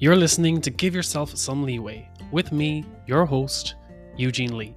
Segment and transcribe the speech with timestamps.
[0.00, 3.74] You're listening to Give Yourself Some Leeway with me, your host,
[4.16, 4.76] Eugene Lee.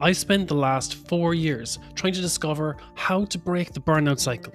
[0.00, 4.52] I spent the last four years trying to discover how to break the burnout cycle.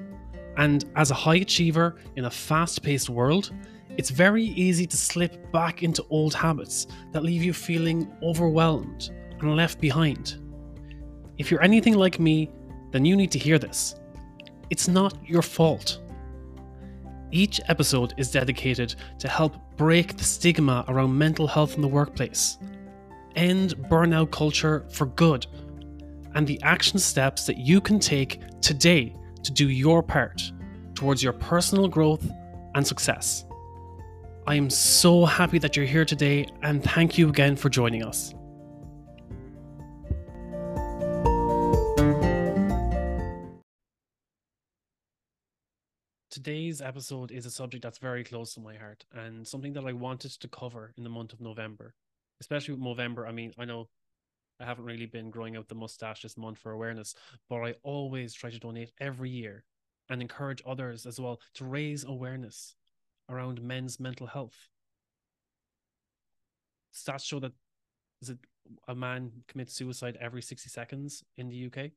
[0.56, 3.52] And as a high achiever in a fast paced world,
[3.98, 9.10] it's very easy to slip back into old habits that leave you feeling overwhelmed
[9.42, 10.38] and left behind.
[11.38, 12.50] If you're anything like me,
[12.92, 13.96] then you need to hear this.
[14.70, 16.00] It's not your fault.
[17.32, 22.58] Each episode is dedicated to help break the stigma around mental health in the workplace,
[23.36, 25.46] end burnout culture for good,
[26.36, 29.14] and the action steps that you can take today
[29.44, 30.52] to do your part
[30.96, 32.30] towards your personal growth
[32.76, 33.46] and success.
[34.46, 38.34] I am so happy that you're here today, and thank you again for joining us.
[46.38, 49.94] Today's episode is a subject that's very close to my heart and something that I
[49.94, 51.96] wanted to cover in the month of November.
[52.40, 53.90] Especially with Movember, I mean, I know
[54.60, 57.16] I haven't really been growing out the mustache this month for awareness,
[57.50, 59.64] but I always try to donate every year
[60.10, 62.76] and encourage others as well to raise awareness
[63.30, 64.70] around men's mental health.
[66.94, 67.54] Stats show that
[68.22, 68.38] is it
[68.88, 71.94] a man commits suicide every 60 seconds in the UK.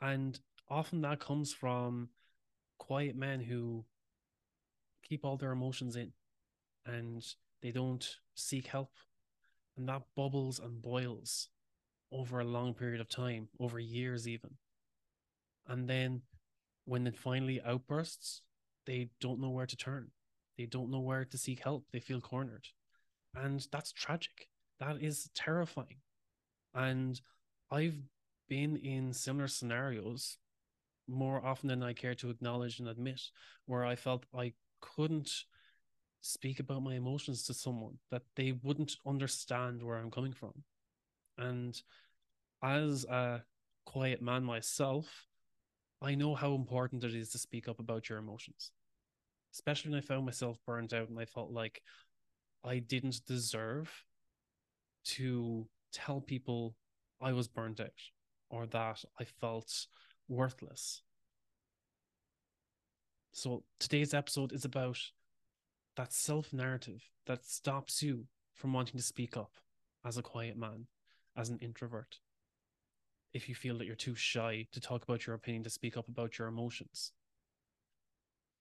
[0.00, 2.08] And often that comes from
[2.78, 3.84] quiet men who
[5.02, 6.12] keep all their emotions in
[6.86, 7.24] and
[7.62, 8.90] they don't seek help.
[9.76, 11.48] And that bubbles and boils
[12.12, 14.50] over a long period of time, over years even.
[15.66, 16.22] And then
[16.84, 18.42] when it finally outbursts,
[18.86, 20.10] they don't know where to turn.
[20.56, 21.86] They don't know where to seek help.
[21.92, 22.66] They feel cornered.
[23.34, 24.48] And that's tragic.
[24.78, 25.98] That is terrifying.
[26.74, 27.20] And
[27.70, 27.96] I've
[28.48, 30.38] been in similar scenarios
[31.08, 33.20] more often than I care to acknowledge and admit,
[33.66, 35.30] where I felt I couldn't
[36.20, 40.64] speak about my emotions to someone, that they wouldn't understand where I'm coming from.
[41.36, 41.80] And
[42.62, 43.42] as a
[43.84, 45.26] quiet man myself,
[46.00, 48.72] I know how important it is to speak up about your emotions,
[49.52, 51.82] especially when I found myself burnt out and I felt like
[52.64, 53.90] I didn't deserve
[55.04, 56.76] to tell people
[57.20, 57.90] I was burnt out
[58.50, 59.86] or that I felt
[60.28, 61.02] worthless.
[63.36, 64.96] So today's episode is about
[65.96, 69.50] that self narrative that stops you from wanting to speak up
[70.04, 70.86] as a quiet man,
[71.36, 72.20] as an introvert.
[73.32, 76.06] If you feel that you're too shy to talk about your opinion, to speak up
[76.08, 77.10] about your emotions,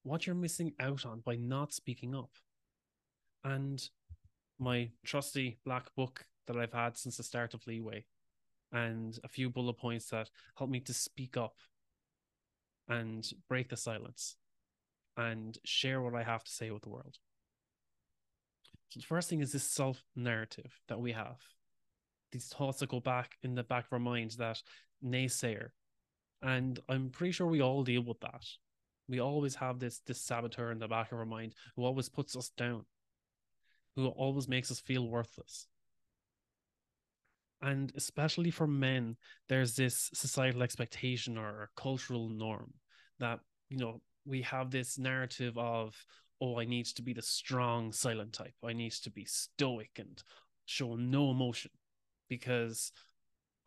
[0.02, 2.32] what you're missing out on by not speaking up.
[3.44, 3.80] And
[4.58, 8.06] my trusty black book that I've had since the start of Leeway
[8.72, 11.58] and a few bullet points that help me to speak up
[12.90, 14.36] and break the silence
[15.18, 17.18] and share what I have to say with the world.
[18.90, 21.40] So the first thing is this self narrative that we have.
[22.32, 24.62] These thoughts that go back in the back of our minds that
[25.04, 25.70] naysayer.
[26.42, 28.46] And I'm pretty sure we all deal with that.
[29.08, 32.36] We always have this this saboteur in the back of our mind who always puts
[32.36, 32.86] us down,
[33.96, 35.68] who always makes us feel worthless
[37.64, 39.16] and especially for men
[39.48, 42.74] there's this societal expectation or cultural norm
[43.20, 45.96] that you know we have this narrative of
[46.42, 48.54] oh i need to be the strong silent type.
[48.64, 50.22] I need to be stoic and
[50.66, 51.72] show no emotion
[52.30, 52.92] because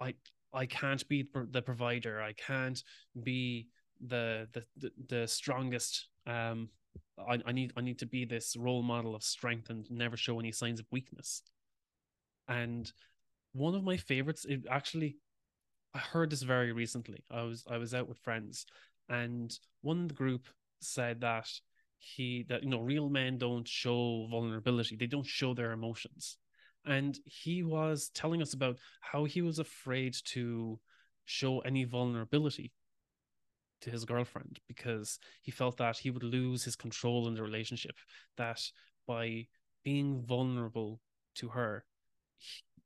[0.00, 0.14] i
[0.52, 2.20] i can't be the provider.
[2.20, 2.82] I can't
[3.22, 3.68] be
[4.06, 6.08] the the the, the strongest.
[6.26, 6.70] Um
[7.18, 10.38] I, I need I need to be this role model of strength and never show
[10.38, 11.42] any signs of weakness.
[12.48, 12.90] And
[13.52, 15.16] one of my favorites it actually
[15.94, 17.24] i heard this very recently.
[17.30, 18.66] I was i was out with friends
[19.08, 20.46] and one the group
[20.80, 21.48] said that
[21.98, 26.36] he that you know real men don't show vulnerability they don't show their emotions
[26.84, 30.78] and he was telling us about how he was afraid to
[31.24, 32.72] show any vulnerability
[33.80, 37.96] to his girlfriend because he felt that he would lose his control in the relationship
[38.36, 38.60] that
[39.06, 39.46] by
[39.82, 41.00] being vulnerable
[41.34, 41.84] to her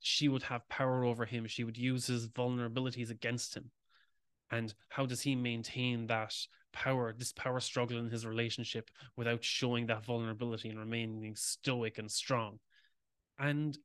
[0.00, 1.46] she would have power over him.
[1.46, 3.70] She would use his vulnerabilities against him.
[4.50, 6.34] And how does he maintain that
[6.72, 12.10] power, this power struggle in his relationship without showing that vulnerability and remaining stoic and
[12.10, 12.58] strong?
[13.38, 13.78] And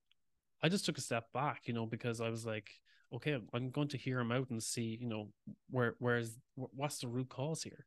[0.63, 2.69] I just took a step back, you know, because I was like,
[3.13, 5.29] okay, I'm going to hear him out and see, you know,
[5.69, 7.85] where where's what's the root cause here.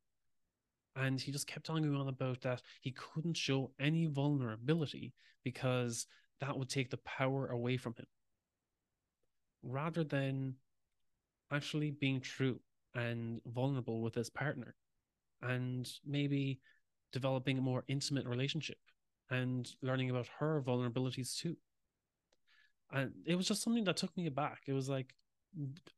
[0.95, 5.13] And he just kept talking on about that he couldn't show any vulnerability
[5.45, 6.07] because
[6.41, 8.07] that would take the power away from him
[9.63, 10.55] rather than
[11.51, 12.61] actually being true
[12.99, 14.75] and vulnerable with his partner
[15.41, 16.59] and maybe
[17.13, 18.79] developing a more intimate relationship
[19.31, 21.57] and learning about her vulnerabilities too.
[22.91, 24.63] And it was just something that took me aback.
[24.67, 25.15] It was like,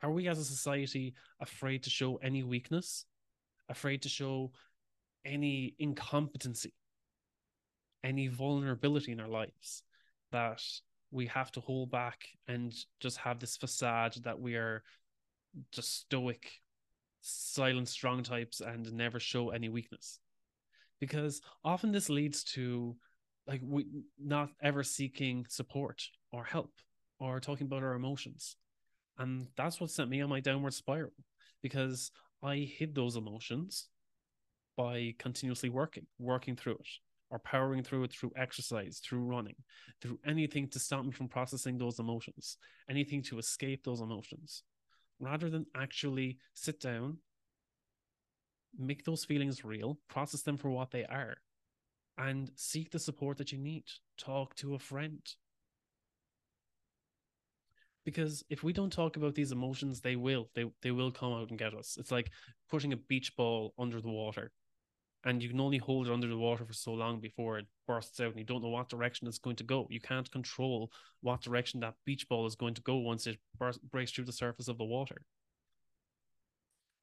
[0.03, 3.07] are we as a society afraid to show any weakness,
[3.69, 4.53] afraid to show
[5.25, 6.75] any incompetency,
[8.05, 9.83] any vulnerability in our lives
[10.33, 10.63] that
[11.11, 14.83] we have to hold back and just have this facade that we are
[15.73, 16.60] just stoic,
[17.21, 20.19] silent, strong types and never show any weakness?
[21.01, 22.97] Because often this leads to
[23.47, 23.87] like we
[24.23, 26.03] not ever seeking support
[26.33, 26.73] or help
[27.19, 28.57] or talking about our emotions.
[29.19, 31.13] And that's what sent me on my downward spiral
[31.63, 32.11] because
[32.43, 33.89] I hid those emotions
[34.77, 36.89] by continuously working, working through it,
[37.31, 39.57] or powering through it through exercise, through running,
[40.01, 42.57] through anything to stop me from processing those emotions,
[42.89, 44.63] anything to escape those emotions,
[45.21, 47.19] rather than actually sit down,
[48.79, 51.37] make those feelings real, process them for what they are,
[52.19, 53.85] and seek the support that you need.
[54.19, 55.21] Talk to a friend.
[58.05, 60.49] Because if we don't talk about these emotions, they will.
[60.55, 61.97] They they will come out and get us.
[62.01, 62.31] It's like
[62.71, 64.53] putting a beach ball under the water.
[65.25, 68.21] And you can only hold it under the water for so long before it bursts
[68.21, 69.87] out and you don't know what direction it's going to go.
[69.91, 70.91] You can't control
[71.21, 74.33] what direction that beach ball is going to go once it burst, breaks through the
[74.33, 75.21] surface of the water.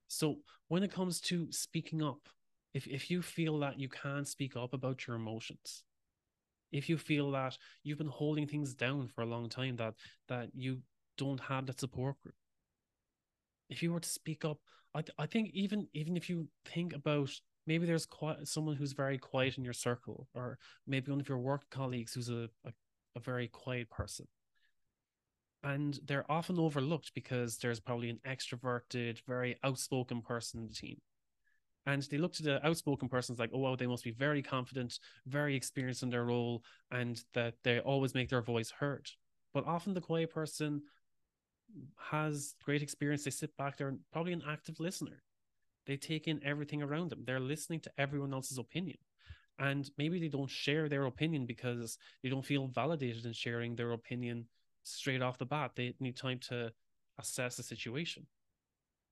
[0.07, 0.37] So
[0.67, 2.27] when it comes to speaking up,
[2.73, 5.83] if if you feel that you can't speak up about your emotions
[6.71, 9.93] if you feel that you've been holding things down for a long time that
[10.27, 10.79] that you
[11.17, 12.35] don't have that support group
[13.69, 14.59] if you were to speak up
[14.93, 17.31] i, th- I think even even if you think about
[17.67, 21.37] maybe there's quite someone who's very quiet in your circle or maybe one of your
[21.37, 22.71] work colleagues who's a, a,
[23.15, 24.27] a very quiet person
[25.63, 30.97] and they're often overlooked because there's probably an extroverted very outspoken person in the team
[31.87, 34.99] and they look to the outspoken persons like, oh, wow, they must be very confident,
[35.25, 36.61] very experienced in their role,
[36.91, 39.09] and that they always make their voice heard.
[39.53, 40.81] But often the quiet person
[41.97, 43.23] has great experience.
[43.23, 45.23] They sit back there, probably an active listener.
[45.87, 47.23] They take in everything around them.
[47.25, 48.97] They're listening to everyone else's opinion.
[49.57, 53.93] And maybe they don't share their opinion because they don't feel validated in sharing their
[53.93, 54.45] opinion
[54.83, 55.71] straight off the bat.
[55.75, 56.71] They need time to
[57.17, 58.27] assess the situation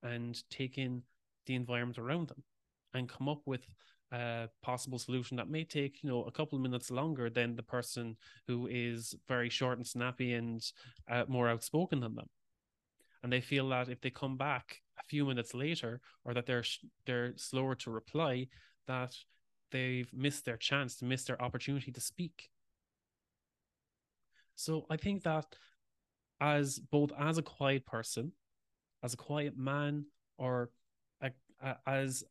[0.03, 1.01] and take in
[1.47, 2.43] the environment around them
[2.93, 3.61] and come up with
[4.11, 7.63] a possible solution that may take you know a couple of minutes longer than the
[7.63, 8.15] person
[8.47, 10.71] who is very short and snappy and
[11.09, 12.29] uh, more outspoken than them
[13.23, 16.63] and they feel that if they come back a few minutes later or that they're
[17.05, 18.47] they're slower to reply
[18.87, 19.13] that
[19.71, 22.49] they've missed their chance to miss their opportunity to speak.
[24.55, 25.45] So i think that
[26.39, 28.31] as both as a quiet person
[29.03, 30.05] as a quiet man
[30.37, 30.69] or
[31.21, 31.31] a,
[31.61, 32.23] a, as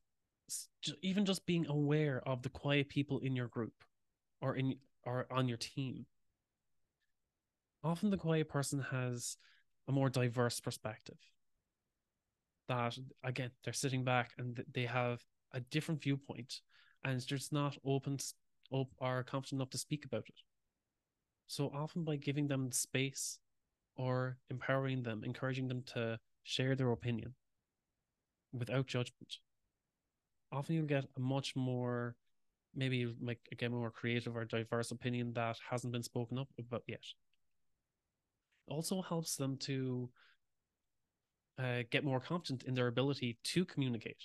[1.03, 3.73] even just being aware of the quiet people in your group
[4.41, 4.75] or in
[5.05, 6.07] or on your team
[7.83, 9.37] often the quiet person has
[9.89, 11.19] a more diverse perspective
[12.69, 15.23] that again they're sitting back and they have
[15.53, 16.61] a different viewpoint
[17.05, 18.19] and they're just not open
[18.73, 20.41] up or confident enough to speak about it.
[21.47, 23.39] So often by giving them space
[23.97, 27.35] or empowering them encouraging them to share their opinion
[28.53, 29.39] without judgment
[30.55, 32.17] often you'll get a much more
[32.75, 37.05] maybe like again more creative or diverse opinion that hasn't been spoken up about yet.
[38.67, 40.09] Also helps them to
[41.59, 44.23] uh, get more confident in their ability to communicate.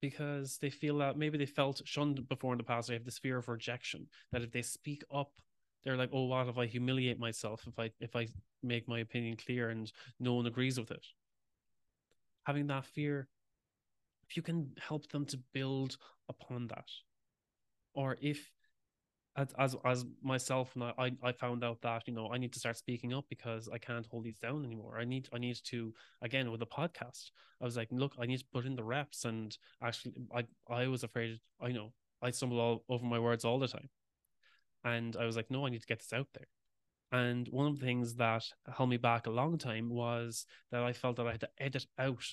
[0.00, 2.88] Because they feel that maybe they felt shunned before in the past.
[2.88, 5.32] They have this fear of rejection that if they speak up
[5.84, 7.62] they're like oh what if i humiliate myself?
[7.66, 8.26] If i if i
[8.62, 11.06] make my opinion clear and no one agrees with it.
[12.44, 13.28] Having that fear
[14.28, 15.96] if you can help them to build
[16.28, 16.88] upon that
[17.94, 18.50] or if
[19.38, 22.58] as as, as myself and I, I found out that you know I need to
[22.58, 24.98] start speaking up because I can't hold these down anymore.
[24.98, 27.30] I need I need to again with the podcast.
[27.60, 30.88] I was like, look, I need to put in the reps and actually I I
[30.88, 33.88] was afraid I know I stumble all over my words all the time.
[34.84, 36.48] And I was like, no, I need to get this out there.
[37.10, 38.44] And one of the things that
[38.76, 41.86] held me back a long time was that I felt that I had to edit
[41.98, 42.24] out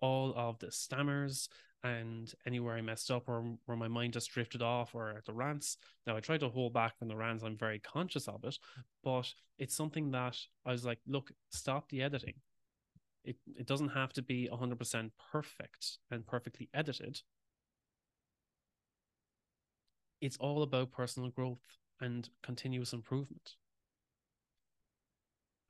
[0.00, 1.48] all of the stammers
[1.82, 5.32] and anywhere I messed up or where my mind just drifted off or at the
[5.32, 5.78] rants.
[6.06, 7.42] Now I try to hold back from the rants.
[7.42, 8.58] I'm very conscious of it,
[9.02, 12.34] but it's something that I was like, look, stop the editing.
[13.24, 17.20] It it doesn't have to be 100% perfect and perfectly edited.
[20.20, 23.54] It's all about personal growth and continuous improvement.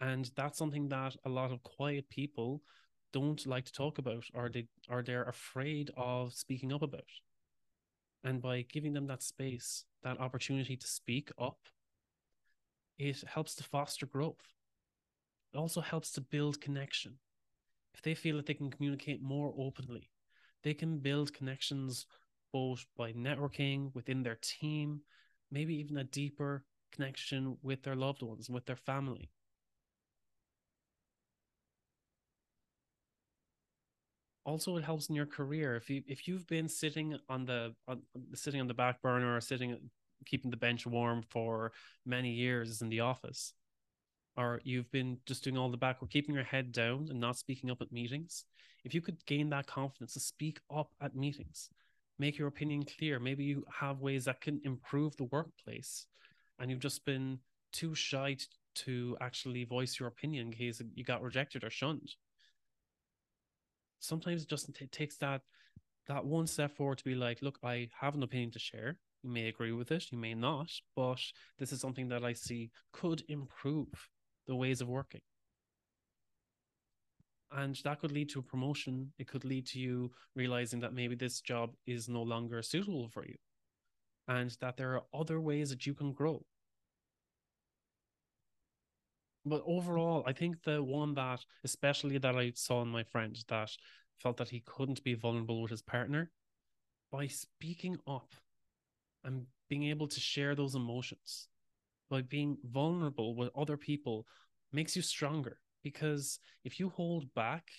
[0.01, 2.63] And that's something that a lot of quiet people
[3.13, 7.11] don't like to talk about or they or they're afraid of speaking up about
[8.25, 11.59] And by giving them that space, that opportunity to speak up,
[12.99, 14.55] it helps to foster growth.
[15.53, 17.19] It also helps to build connection.
[17.95, 20.11] If they feel that they can communicate more openly,
[20.63, 22.07] they can build connections
[22.53, 25.03] both by networking within their team,
[25.51, 29.31] maybe even a deeper connection with their loved ones with their family.
[34.45, 35.77] Also it helps in your career.
[35.77, 38.03] If you if you've been sitting on the on,
[38.35, 39.77] sitting on the back burner or sitting
[40.27, 41.73] keeping the bench warm for
[42.05, 43.55] many years in the office
[44.37, 47.37] or you've been just doing all the back or keeping your head down and not
[47.37, 48.45] speaking up at meetings
[48.85, 51.71] if you could gain that confidence to speak up at meetings
[52.19, 56.07] make your opinion clear maybe you have ways that can improve the workplace
[56.59, 57.39] and you've just been
[57.73, 58.37] too shy
[58.75, 62.15] to actually voice your opinion in case you got rejected or shunned
[64.01, 65.43] sometimes it just it takes that
[66.09, 68.97] that one step forward to be like, look, I have an opinion to share.
[69.23, 71.21] You may agree with it, you may not, but
[71.59, 74.09] this is something that I see could improve
[74.47, 75.21] the ways of working.
[77.53, 79.13] And that could lead to a promotion.
[79.19, 83.27] It could lead to you realizing that maybe this job is no longer suitable for
[83.27, 83.37] you
[84.29, 86.45] and that there are other ways that you can grow.
[89.45, 93.71] But overall, I think the one that, especially that I saw in my friend, that
[94.19, 96.31] felt that he couldn't be vulnerable with his partner
[97.11, 98.35] by speaking up
[99.25, 101.49] and being able to share those emotions
[102.11, 104.27] by being vulnerable with other people
[104.73, 105.59] makes you stronger.
[105.83, 107.71] Because if you hold back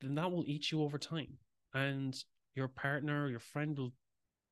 [0.00, 1.38] then that will eat you over time.
[1.74, 2.16] And
[2.54, 3.92] your partner or your friend will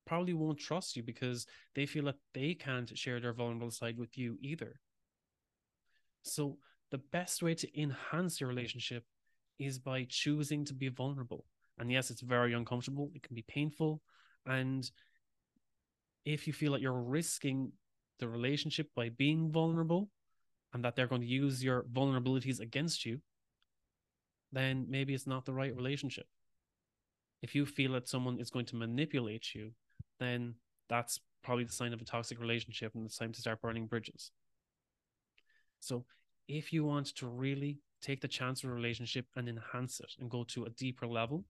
[0.07, 4.19] probably won't trust you because they feel that they can't share their vulnerable side with
[4.19, 4.81] you either
[6.25, 6.59] so
[6.91, 9.05] the best way to enhance your relationship
[9.59, 11.45] is by choosing to be vulnerable.
[11.79, 14.01] And yes, it's very uncomfortable, it can be painful.
[14.47, 14.89] And
[16.25, 17.73] if you feel like you're risking
[18.19, 20.11] the relationship by being vulnerable
[20.73, 23.21] and that they're going to use your vulnerabilities against you,
[24.53, 26.27] then maybe it's not the right relationship.
[27.43, 29.73] If you feel that someone is going to manipulate you,
[30.19, 30.55] then
[30.89, 34.31] that's probably the sign of a toxic relationship and it's time to start burning bridges.
[35.85, 36.07] So
[36.49, 40.31] if you want to really take the chance of a relationship and enhance it and
[40.31, 41.45] go to a deeper level,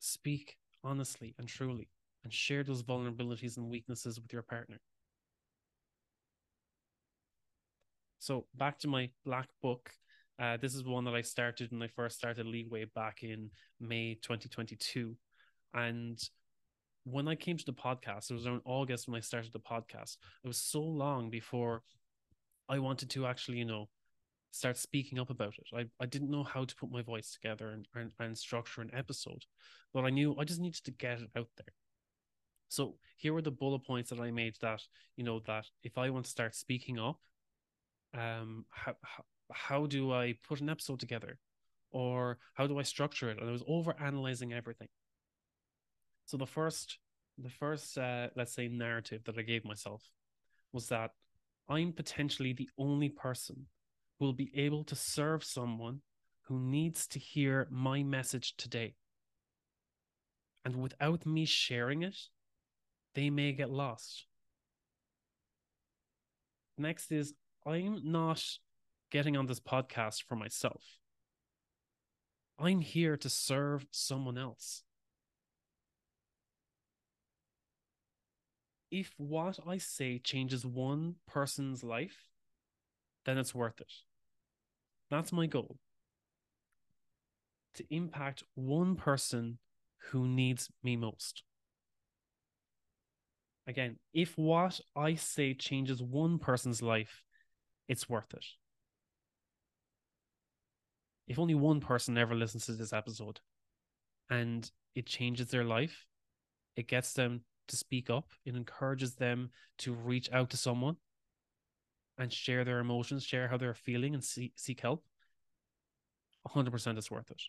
[0.00, 1.88] speak honestly and truly
[2.24, 4.80] and share those vulnerabilities and weaknesses with your partner.
[8.18, 9.90] So back to my black book.
[10.38, 14.14] Uh, this is one that I started when I first started Leeway back in May
[14.14, 15.14] 2022.
[15.74, 16.18] And
[17.04, 20.16] when I came to the podcast, it was around August when I started the podcast.
[20.42, 21.82] It was so long before
[22.72, 23.90] I wanted to actually, you know,
[24.50, 25.66] start speaking up about it.
[25.76, 28.90] I, I didn't know how to put my voice together and, and, and structure an
[28.94, 29.44] episode,
[29.92, 31.74] but I knew I just needed to get it out there.
[32.68, 34.80] So here were the bullet points that I made that,
[35.16, 37.20] you know, that if I want to start speaking up,
[38.14, 41.38] um, how, how, how do I put an episode together?
[41.90, 43.38] Or how do I structure it?
[43.38, 44.88] And I was over analyzing everything.
[46.24, 46.96] So the first,
[47.36, 50.02] the first, uh, let's say, narrative that I gave myself
[50.72, 51.10] was that
[51.72, 53.64] I'm potentially the only person
[54.18, 56.02] who will be able to serve someone
[56.42, 58.94] who needs to hear my message today.
[60.66, 62.16] And without me sharing it,
[63.14, 64.26] they may get lost.
[66.76, 67.32] Next is
[67.66, 68.44] I'm not
[69.10, 70.82] getting on this podcast for myself.
[72.58, 74.82] I'm here to serve someone else.
[78.92, 82.28] If what I say changes one person's life,
[83.24, 83.90] then it's worth it.
[85.10, 85.78] That's my goal.
[87.76, 89.58] To impact one person
[90.10, 91.42] who needs me most.
[93.66, 97.22] Again, if what I say changes one person's life,
[97.88, 98.44] it's worth it.
[101.28, 103.40] If only one person ever listens to this episode
[104.28, 106.04] and it changes their life,
[106.76, 108.30] it gets them to speak up.
[108.44, 110.96] It encourages them to reach out to someone
[112.18, 115.02] and share their emotions, share how they're feeling, and seek, seek help.
[116.48, 117.42] 100% it's worth it.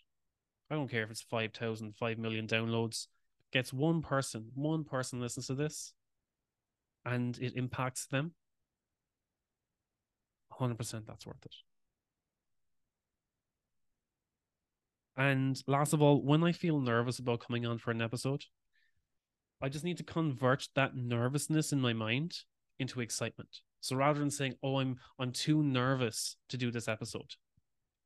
[0.70, 3.06] I don't care if it's 5,000, 5 million downloads.
[3.52, 5.94] Gets one person, one person listens to this
[7.04, 8.32] and it impacts them.
[10.58, 11.54] 100% that's worth it.
[15.16, 18.44] And last of all, when I feel nervous about coming on for an episode,
[19.64, 22.36] I just need to convert that nervousness in my mind
[22.78, 23.60] into excitement.
[23.80, 27.30] So rather than saying, "Oh, I'm I'm too nervous to do this episode,"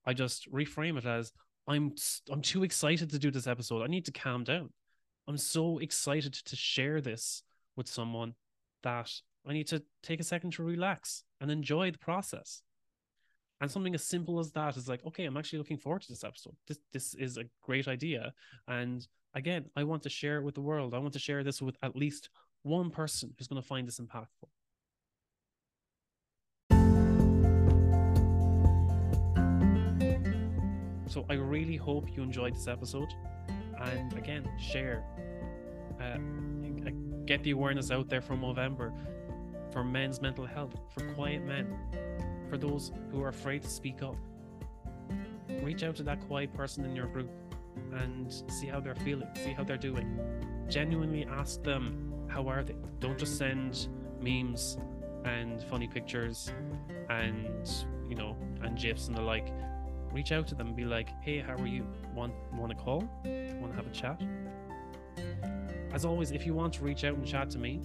[0.06, 1.32] I just reframe it as,
[1.66, 1.96] "I'm
[2.30, 3.82] I'm too excited to do this episode.
[3.82, 4.72] I need to calm down.
[5.26, 7.42] I'm so excited to share this
[7.74, 8.34] with someone
[8.84, 9.10] that
[9.44, 12.62] I need to take a second to relax and enjoy the process.
[13.60, 16.22] And something as simple as that is like, okay, I'm actually looking forward to this
[16.22, 16.54] episode.
[16.66, 18.32] This this is a great idea.
[18.68, 20.94] And again, I want to share it with the world.
[20.94, 22.30] I want to share this with at least
[22.62, 24.48] one person who's going to find this impactful.
[31.08, 33.12] So I really hope you enjoyed this episode.
[33.80, 35.04] And again, share.
[36.00, 36.18] Uh,
[37.24, 38.92] get the awareness out there for Movember
[39.72, 41.66] for men's mental health, for quiet men,
[42.48, 44.16] for those who are afraid to speak up.
[45.62, 47.30] Reach out to that quiet person in your group
[47.92, 50.18] and see how they're feeling, see how they're doing.
[50.68, 52.74] Genuinely ask them, how are they?
[53.00, 53.88] Don't just send
[54.20, 54.78] memes
[55.24, 56.52] and funny pictures
[57.08, 57.68] and,
[58.08, 59.52] you know, and gifs and the like.
[60.12, 61.86] Reach out to them and be like, hey, how are you?
[62.14, 63.00] Want want to call?
[63.24, 64.22] Want to have a chat?
[65.92, 67.80] As always, if you want to reach out and chat to me,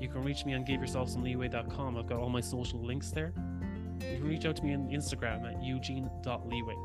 [0.00, 1.96] you can reach me on giveyourselfsomeleeway.com.
[1.96, 3.32] I've got all my social links there.
[4.00, 6.76] You can reach out to me on Instagram at eugene.leeway.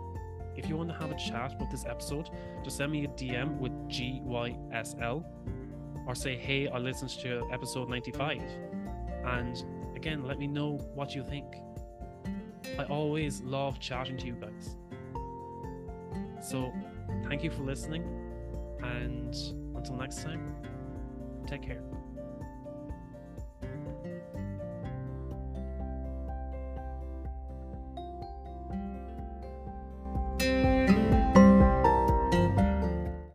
[0.56, 2.30] If you want to have a chat about this episode,
[2.64, 5.24] just send me a DM with GYSL
[6.08, 8.42] or say, hey, I listened to episode 95.
[9.26, 9.64] And
[9.96, 11.46] again, let me know what you think.
[12.80, 14.78] I always love chatting to you guys.
[16.42, 16.72] So,
[17.28, 18.04] thank you for listening.
[18.84, 19.36] And
[19.76, 20.56] until next time,
[21.48, 21.95] take care.